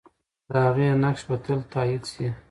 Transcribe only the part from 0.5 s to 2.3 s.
هغې نقش به تل تایید سي.